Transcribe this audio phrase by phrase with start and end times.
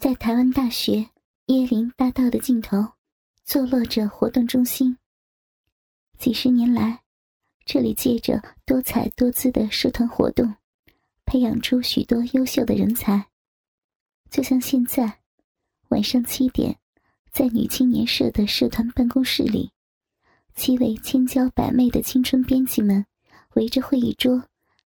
[0.00, 1.10] 在台湾大学
[1.48, 2.94] 椰林大道的尽头，
[3.44, 4.96] 坐落着活动中心。
[6.16, 7.02] 几十年来，
[7.66, 10.54] 这里借着多彩多姿的社团活动，
[11.26, 13.26] 培养出许多优秀的人才。
[14.30, 15.20] 就像现在，
[15.88, 16.78] 晚上七点，
[17.30, 19.70] 在女青年社的社团办公室里，
[20.54, 23.04] 七位千娇百媚的青春编辑们
[23.52, 24.44] 围着会议桌，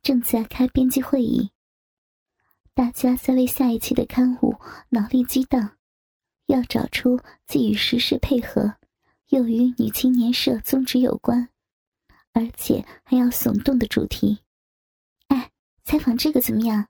[0.00, 1.50] 正在开编辑会议。
[2.74, 4.56] 大家在为下一期的刊物
[4.88, 5.76] 脑力激荡，
[6.46, 8.74] 要找出既与时事配合，
[9.28, 11.48] 又与女青年社宗旨有关，
[12.32, 14.40] 而且还要耸动的主题。
[15.28, 15.52] 哎，
[15.84, 16.88] 采访这个怎么样？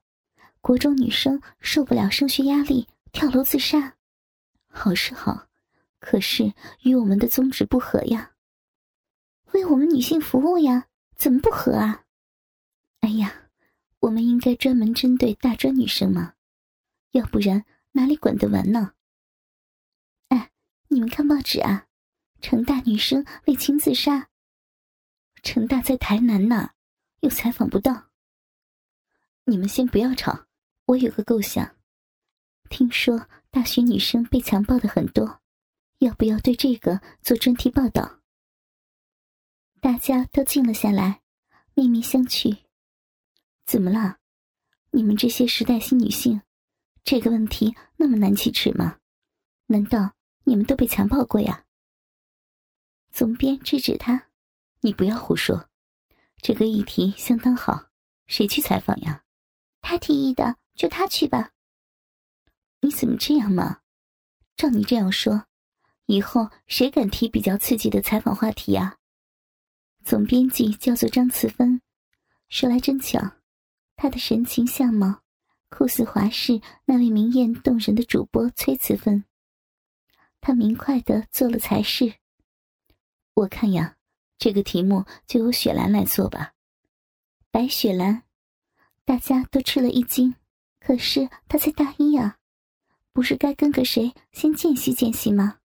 [0.59, 3.95] 国中女生受不了升学压力，跳楼自杀。
[4.67, 5.47] 好是好，
[5.99, 8.31] 可是与我们的宗旨不合呀。
[9.51, 12.05] 为我们女性服务呀，怎么不合啊？
[13.01, 13.43] 哎呀！
[14.05, 16.35] 我们应该专门针对大专女生吗？
[17.11, 18.93] 要不然哪里管得完呢？
[20.27, 20.51] 哎，
[20.89, 21.87] 你们看报纸啊，
[22.39, 24.29] 成大女生为情自杀。
[25.41, 26.71] 成大在台南呢，
[27.21, 28.11] 又采访不到。
[29.45, 30.45] 你们先不要吵，
[30.85, 31.75] 我有个构想。
[32.69, 35.41] 听说大学女生被强暴的很多，
[35.97, 38.19] 要不要对这个做专题报道？
[39.81, 41.21] 大家都静了下来，
[41.73, 42.64] 面面相觑。
[43.65, 44.19] 怎么了？
[44.91, 46.41] 你们这些时代新女性，
[47.03, 48.99] 这个问题那么难启齿吗？
[49.65, 50.13] 难道
[50.43, 51.65] 你们都被强暴过呀？
[53.11, 54.27] 总编制止他
[54.81, 55.67] ：“你不要胡说，
[56.37, 57.87] 这个议题相当好，
[58.27, 59.23] 谁去采访呀？
[59.81, 61.51] 他提议的，就他去吧。
[62.81, 63.81] 你怎么这样嘛？
[64.55, 65.47] 照你这样说，
[66.05, 68.97] 以后谁敢提比较刺激的采访话题呀？”
[70.05, 71.81] 总编辑叫做张慈芬，
[72.47, 73.34] 说来真巧。
[73.95, 75.21] 他的神情相貌，
[75.69, 79.23] 酷似华氏那位明艳动人的主播崔慈芬。
[80.41, 82.15] 他明快的做了才是。
[83.33, 83.97] 我看呀，
[84.37, 86.53] 这个题目就由雪兰来做吧。
[87.51, 88.23] 白雪兰，
[89.03, 90.35] 大家都吃了一惊。
[90.79, 92.37] 可是她才大一呀，
[93.11, 95.57] 不是该跟个谁先见习见习吗？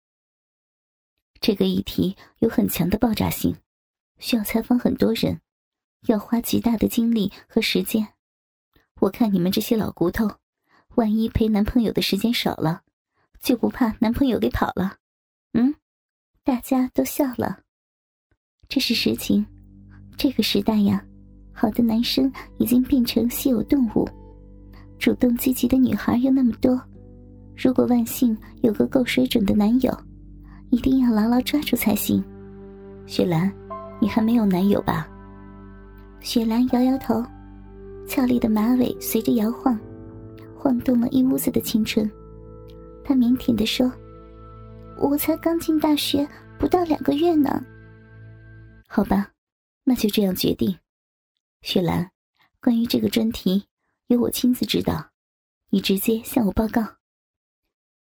[1.41, 3.57] 这个议题有很强的爆炸性，
[4.19, 5.43] 需要采访很多人，
[6.07, 8.15] 要花极大的精力和时间。
[9.01, 10.31] 我看你们这些老骨头，
[10.97, 12.83] 万一陪男朋友的时间少了，
[13.41, 14.97] 就不怕男朋友给跑了？
[15.55, 15.75] 嗯，
[16.45, 17.61] 大家都笑了。
[18.69, 19.45] 这是实情。
[20.19, 21.03] 这个时代呀，
[21.51, 24.07] 好的男生已经变成稀有动物，
[24.99, 26.79] 主动积极的女孩又那么多。
[27.57, 29.99] 如果万幸有个够水准的男友，
[30.69, 32.23] 一定要牢牢抓住才行。
[33.07, 33.51] 雪兰，
[33.99, 35.09] 你还没有男友吧？
[36.21, 37.25] 雪兰摇摇头。
[38.11, 39.79] 俏丽的马尾随着摇晃，
[40.59, 42.11] 晃动了一屋子的青春。
[43.05, 43.91] 她腼腆地说
[44.99, 46.29] ：“我才刚进大学
[46.59, 47.65] 不到两个月呢。”
[48.89, 49.31] 好吧，
[49.85, 50.77] 那就这样决定。
[51.63, 52.11] 雪兰，
[52.61, 53.67] 关于这个专题，
[54.09, 55.11] 由我亲自指导，
[55.69, 56.85] 你直接向我报告。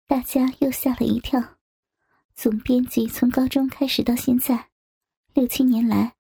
[0.07, 1.39] 大家又吓了一跳。
[2.35, 4.71] 总编辑从高中开始到现在，
[5.35, 6.15] 六七年来，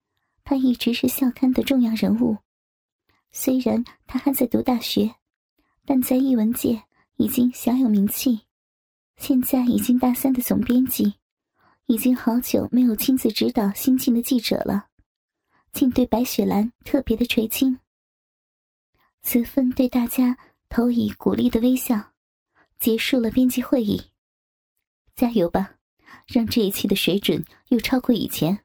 [0.44, 2.37] 他一直是校刊的重要人物。
[3.31, 5.15] 虽然他还在读大学，
[5.84, 6.83] 但在译文界
[7.16, 8.41] 已经小有名气。
[9.16, 11.15] 现在已经大三的总编辑，
[11.87, 14.87] 已经好久没有亲自指导新进的记者了，
[15.72, 17.78] 竟对白雪兰特别的垂青。
[19.22, 20.38] 此芬对大家
[20.69, 22.12] 投以鼓励的微笑，
[22.78, 24.00] 结束了编辑会议。
[25.17, 25.75] 加油吧，
[26.27, 28.65] 让这一期的水准又超过以前。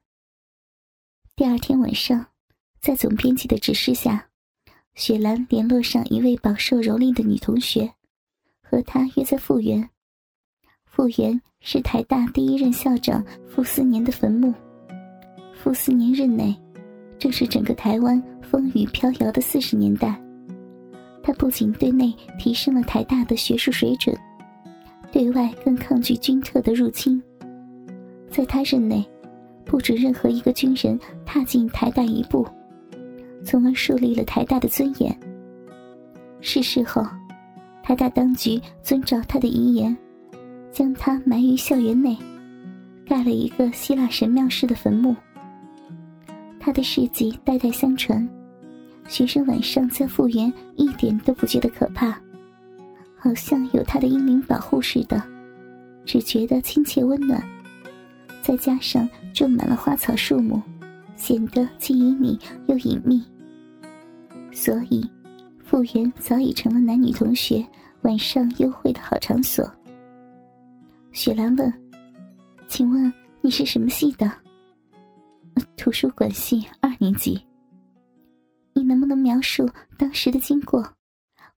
[1.34, 2.32] 第二天晚上，
[2.80, 4.30] 在总编辑的指示下。
[4.94, 7.90] 雪兰联络上一位饱受蹂躏的女同学，
[8.62, 9.88] 和她约在复原。
[10.86, 14.54] 复原是台大第一任校长傅斯年的坟墓。
[15.52, 16.54] 傅斯年任内，
[17.18, 20.16] 正是整个台湾风雨飘摇的四十年代。
[21.24, 24.16] 他不仅对内提升了台大的学术水准，
[25.10, 27.20] 对外更抗拒军特的入侵。
[28.30, 29.04] 在他任内，
[29.64, 32.46] 不准任何一个军人踏进台大一步。
[33.44, 35.16] 从而树立了台大的尊严。
[36.40, 37.06] 逝世后，
[37.82, 39.96] 台大当局遵照他的遗言，
[40.72, 42.16] 将他埋于校园内，
[43.06, 45.14] 盖了一个希腊神庙式的坟墓。
[46.58, 48.26] 他的事迹代代相传，
[49.06, 52.18] 学生晚上在复原一点都不觉得可怕，
[53.18, 55.22] 好像有他的英灵保护似的，
[56.06, 57.42] 只觉得亲切温暖。
[58.42, 60.60] 再加上种满了花草树木，
[61.16, 63.22] 显得既旖旎又隐秘。
[64.54, 65.04] 所以，
[65.64, 67.66] 复原早已成了男女同学
[68.02, 69.68] 晚上幽会的好场所。
[71.12, 71.72] 雪兰问
[72.68, 74.30] ：“请问你是什么系的
[75.76, 77.44] ？”“图书馆系二年级。
[78.74, 79.68] ”“你能不能描述
[79.98, 80.94] 当时的经过？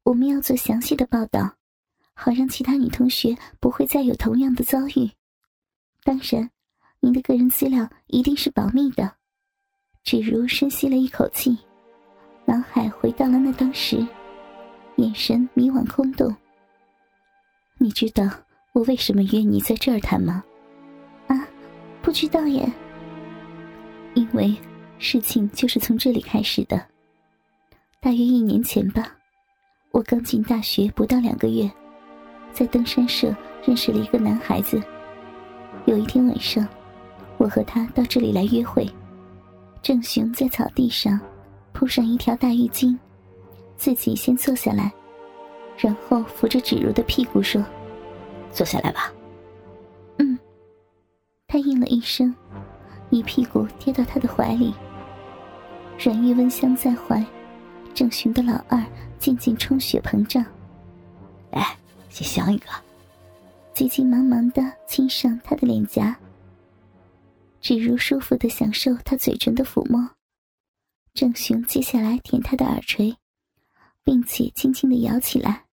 [0.04, 1.56] 我们要做详细的报道，
[2.14, 5.12] 好让其他女同学不会再有同样的遭遇。
[6.04, 6.50] 当然，
[7.00, 9.16] 您的个人资料一定是保密的。”
[10.04, 11.58] 只如深吸了一口气，
[12.50, 14.08] 脑海回到了那当时，
[14.96, 16.34] 眼神迷惘空洞。
[17.78, 18.24] 你知道？
[18.72, 20.42] 我为什么约你在这儿谈吗？
[21.28, 21.36] 啊，
[22.02, 22.72] 不知道耶。
[24.14, 24.56] 因为
[24.98, 26.82] 事情就是从这里开始的。
[28.00, 29.14] 大约一年前吧，
[29.92, 31.70] 我刚进大学不到两个月，
[32.54, 33.36] 在登山社
[33.66, 34.82] 认识了一个男孩子。
[35.84, 36.66] 有一天晚上，
[37.38, 38.90] 我和他到这里来约会。
[39.82, 41.20] 正雄在草地上
[41.78, 42.98] 铺上一条大浴巾，
[43.78, 44.92] 自己先坐下来，
[45.78, 47.64] 然后扶着芷如的屁股说。
[48.52, 49.14] 坐下来吧。
[50.18, 50.40] 嗯，
[51.48, 52.34] 他应了一声，
[53.12, 54.74] 一屁股跌到他的怀里。
[56.00, 57.24] 软玉温香在怀，
[57.94, 58.84] 正寻的老二
[59.20, 60.44] 渐渐充血膨胀。
[61.52, 61.78] 来，
[62.10, 62.66] 先香一个。
[63.72, 66.18] 急急忙忙的亲上他的脸颊，
[67.62, 70.17] 芷如舒服的享受他嘴唇的抚摸。
[71.18, 73.12] 郑雄接下来舔他的耳垂，
[74.04, 75.66] 并且轻轻的摇起来。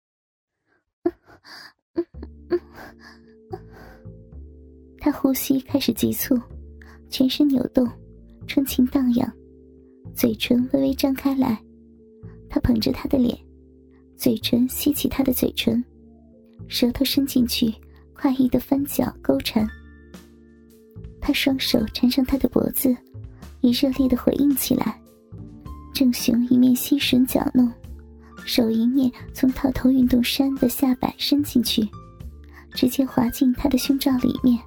[4.98, 6.34] 他呼吸开始急促，
[7.10, 7.86] 全身扭动，
[8.46, 9.30] 春情荡漾，
[10.14, 11.62] 嘴唇微微张开来。
[12.48, 13.38] 他捧着他的脸，
[14.16, 15.84] 嘴唇吸起他的嘴唇，
[16.68, 17.70] 舌头伸进去，
[18.14, 19.68] 快意的翻搅勾缠。
[21.20, 22.96] 他双手缠上他的脖子，
[23.60, 24.98] 以热烈的回应起来。
[25.94, 27.72] 郑雄一面吸吮搅弄，
[28.44, 31.88] 手一面从套头运动衫的下摆伸进去，
[32.74, 34.58] 直接滑进他的胸罩里面。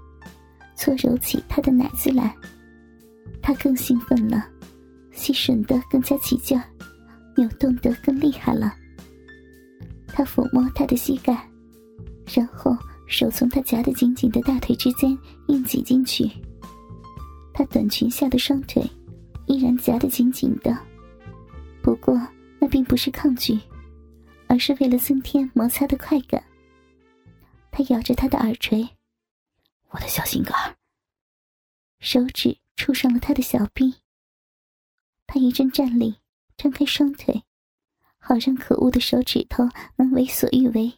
[0.74, 2.34] 搓揉起他的奶子来，
[3.42, 4.48] 他更兴奋了，
[5.12, 6.64] 吸吮的更加起劲儿，
[7.36, 8.74] 扭动的更厉害了。
[10.08, 11.36] 他抚摸他的膝盖，
[12.34, 16.30] 然后手从他夹得紧紧的大腿之间硬挤进去。
[17.54, 18.82] 他短裙下的双腿
[19.48, 20.78] 依然夹得紧紧的，
[21.88, 22.14] 不过
[22.60, 23.58] 那并不是抗拒，
[24.50, 26.44] 而是为了增添摩擦的快感。
[27.72, 28.86] 他咬着他的耳垂。
[29.92, 30.76] 我的小心肝，
[32.02, 34.02] 手指触上了他的小臂。
[35.26, 36.18] 他一阵战栗，
[36.58, 37.46] 张开双腿，
[38.18, 40.92] 好让可恶的手指头能为所欲为。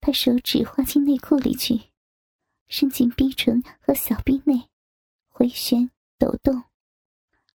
[0.00, 1.90] 他手指滑进内裤里去，
[2.68, 4.68] 伸进逼唇和小臂内，
[5.26, 6.62] 回旋抖动，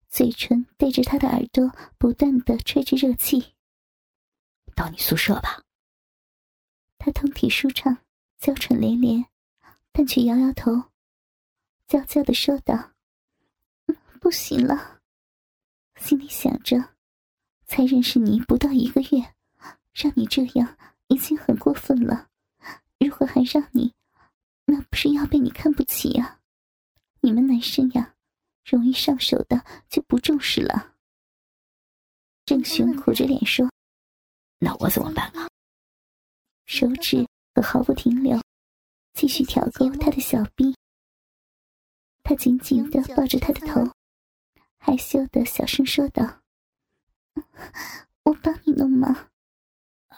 [0.09, 3.55] 嘴唇对着他的耳朵不断的吹着热气。
[4.75, 5.63] 到你宿舍吧。
[6.99, 7.99] 他通体舒畅，
[8.39, 9.27] 娇喘连连。
[9.91, 10.71] 但却摇摇头，
[11.89, 12.93] 娇娇的说道
[14.21, 15.01] ：“不行了。”
[15.99, 16.95] 心里想着，
[17.67, 19.35] 才认识你不到一个月，
[19.93, 20.79] 让你这样
[21.09, 22.29] 已经很过分了。
[23.01, 23.93] 如果还让你，
[24.67, 26.39] 那不是要被你看不起呀？
[27.21, 28.15] 你们男生呀，
[28.69, 30.95] 容易上手的就不重视了。
[32.45, 33.71] 郑雄苦着脸说
[34.61, 35.49] ：“那我怎么办啊？”
[36.67, 38.39] 手指可毫不停留。
[39.15, 40.77] 继续挑逗他的小臂，
[42.23, 43.91] 他紧紧的抱着他的头，
[44.79, 46.41] 害羞的小声说道
[48.23, 49.29] ：“我帮你弄吗？”“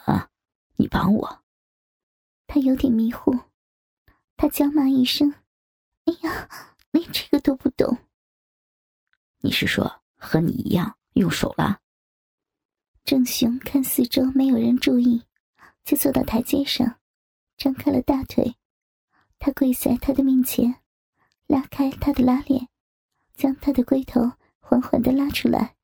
[0.05, 0.29] 啊，
[0.75, 1.43] 你帮我？”
[2.45, 3.35] 他有点迷糊，
[4.37, 5.33] 他娇骂一声
[6.05, 6.47] ：“哎呀，
[6.91, 7.97] 连这个都不懂。
[9.41, 11.79] ”“你是说和你一样用手了？”
[13.03, 15.23] 郑雄看四周没有人注意，
[15.83, 16.97] 就坐到台阶上，
[17.57, 18.55] 张开了大腿。
[19.39, 20.75] 他跪在他的面前，
[21.47, 22.67] 拉开他的拉链，
[23.35, 25.75] 将他的龟头缓缓的拉出来，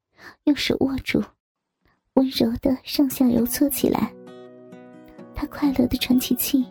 [0.44, 1.24] 用手握住，
[2.14, 4.14] 温柔的上下揉搓起来。
[5.34, 6.64] 他快乐的喘起气，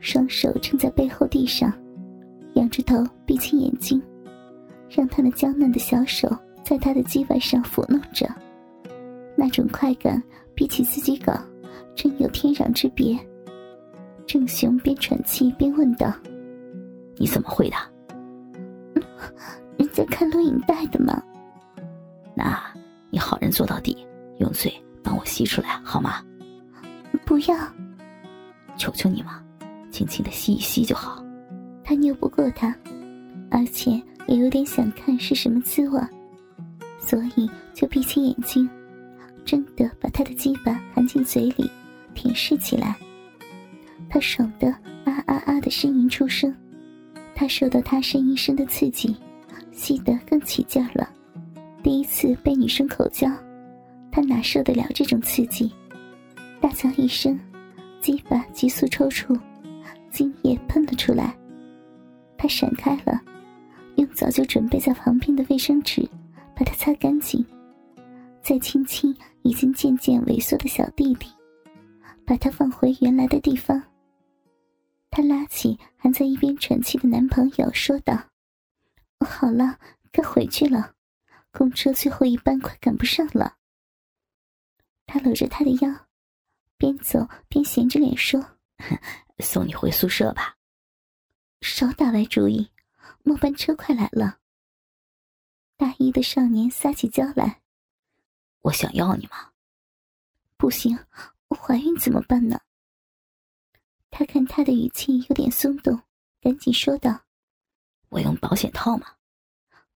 [0.00, 1.70] 双手撑在背后地上，
[2.54, 4.02] 仰着头，闭起眼睛，
[4.88, 6.28] 让他那娇嫩的小手
[6.64, 8.28] 在他的鸡巴上抚弄着。
[9.36, 10.22] 那种快感
[10.54, 11.32] 比起自己搞，
[11.94, 13.18] 真有天壤之别。
[14.26, 16.12] 郑雄边喘气边问道
[17.16, 17.76] ：“你怎么会的？
[19.76, 21.22] 人家看录影带的嘛。
[22.34, 22.60] 那
[23.10, 24.06] 你好人做到底，
[24.38, 26.24] 用嘴帮我吸出来好吗？
[27.24, 27.56] 不要，
[28.76, 29.42] 求求你嘛，
[29.90, 31.24] 轻轻的吸一吸就好。
[31.84, 32.74] 他拗不过他，
[33.50, 36.00] 而且也有点想看是什么滋味，
[36.98, 38.68] 所以就闭起眼睛，
[39.44, 41.70] 真的把他的鸡巴含进嘴里，
[42.14, 42.96] 舔舐起来。
[44.08, 44.68] 他爽得
[45.04, 46.54] 啊啊啊的呻吟出声，
[47.34, 49.16] 他受到他呻吟声的刺激，
[49.72, 51.08] 吸得更起劲了。
[51.82, 53.30] 第一次被女生口交，
[54.10, 55.72] 他哪受得了这种刺激？
[56.60, 57.38] 大叫一声，
[58.00, 59.38] 鸡巴急速抽搐，
[60.10, 61.36] 精液喷了出来。
[62.38, 63.20] 他闪开了，
[63.96, 66.08] 用早就准备在旁边的卫生纸
[66.54, 67.44] 把它擦干净，
[68.42, 71.28] 再亲亲已经渐渐萎缩的小弟弟，
[72.24, 73.82] 把他放回原来的地方。
[75.10, 78.14] 他拉起还在一边喘气的男朋友，说道
[79.26, 79.78] ：“好了，
[80.12, 80.94] 该回去了，
[81.50, 83.54] 公车最后一班快赶不上了。”
[85.06, 86.06] 他搂着他的腰，
[86.76, 88.44] 边走边闲着脸说
[89.40, 90.56] ：“送你回宿舍吧。”
[91.62, 92.68] 少打歪主意，
[93.26, 94.38] 末班车快来了。
[95.76, 97.60] 大一的少年撒起娇来
[98.62, 99.50] ：“我想要你吗
[100.56, 100.96] ？”“不行，
[101.48, 102.60] 我怀孕怎么办呢？”
[104.10, 106.00] 他看他的语气有点松动，
[106.40, 107.22] 赶紧说道
[108.10, 109.16] ：“我用保险套吗？”“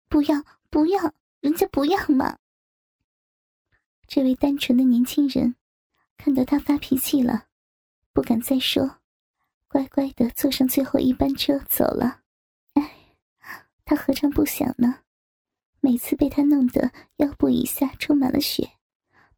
[0.08, 2.38] 不要，不要，人家不要嘛。”
[4.08, 5.54] 这位单纯的年轻人
[6.16, 7.48] 看到他发脾气了，
[8.14, 9.00] 不敢再说，
[9.68, 12.22] 乖乖的坐上最后一班车走了。
[13.88, 14.96] 他何尝不想呢？
[15.80, 18.72] 每次被他弄得腰部以下充满了血，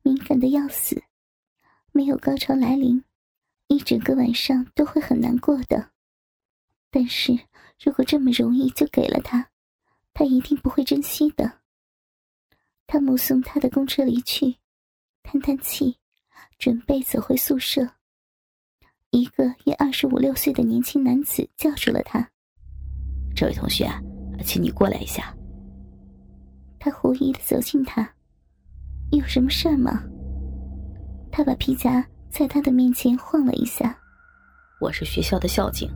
[0.03, 1.05] 敏感的要死，
[1.93, 3.05] 没有高潮来临。
[3.69, 5.93] 一整个晚上都会很难过的，
[6.91, 7.39] 但是
[7.81, 9.51] 如果这么容易就给了他，
[10.13, 11.61] 他一定不会珍惜的。
[12.89, 14.57] 他目送他的公车离去，
[15.23, 15.97] 叹叹气，
[16.59, 17.89] 准备走回宿舍。
[19.11, 22.29] 一个约二十五六岁的年轻男子叫住了他
[23.37, 23.89] ：“这位同学，
[24.43, 25.35] 请你过来一下。”
[26.79, 28.09] 他狐疑的走近他
[29.13, 30.03] ：“有什么事儿吗？”
[31.31, 32.05] 他把皮夹。
[32.31, 33.99] 在他的面前晃了一下。
[34.81, 35.91] 我是学校的校警，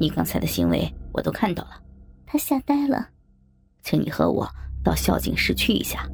[0.00, 1.72] 你刚才的行为我都看到了。
[2.24, 3.06] 他吓呆了，
[3.82, 4.48] 请你和我
[4.82, 6.08] 到校警室去一下。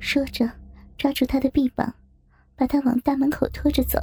[0.00, 0.50] 说着，
[0.98, 1.94] 抓住他的臂膀，
[2.56, 4.00] 把他往大门口拖着走。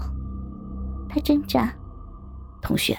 [1.09, 1.75] 他挣扎
[2.63, 2.97] ：“同学，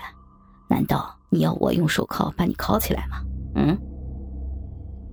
[0.69, 3.79] 难道你要我用手铐把你铐起来吗？”嗯。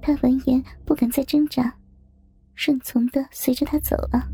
[0.01, 1.73] 他闻言不敢再挣扎，
[2.55, 4.27] 顺从的随着他走了。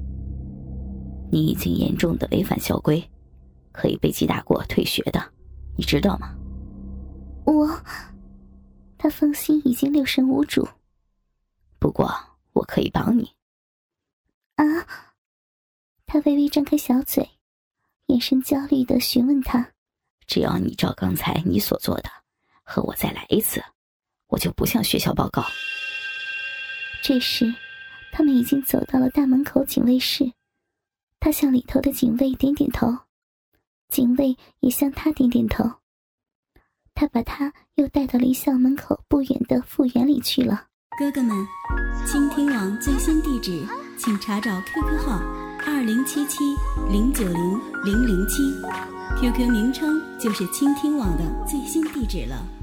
[1.31, 3.03] 你已经严重的违反校规，
[3.71, 5.21] 可以被记大过、退学的，
[5.75, 6.35] 你知道吗？
[7.45, 7.67] 我，
[8.97, 10.67] 他芳心已经六神无主。
[11.79, 12.09] 不过
[12.53, 13.29] 我可以帮你。
[14.55, 14.63] 啊！
[16.05, 17.27] 他微微张开小嘴，
[18.05, 19.67] 眼神焦虑的询问他
[20.27, 22.09] ：“只要你照刚才你所做的，
[22.63, 23.61] 和我再来一次，
[24.27, 25.45] 我就不向学校报告。”
[27.03, 27.53] 这时，
[28.11, 30.31] 他们已经走到了大门口警卫室。
[31.19, 32.87] 他向里头的警卫点点头，
[33.89, 35.63] 警卫也向他点点头。
[36.93, 40.67] 他把他又带到离校门口不远的复原里去了。
[40.97, 41.35] 哥哥们，
[42.07, 43.67] 倾听网最新地址，
[43.97, 45.19] 请查找 QQ 号
[45.67, 46.43] 二零七七
[46.89, 48.43] 零九零零零七
[49.19, 52.54] ，QQ 名称就是倾听网的最新地址了。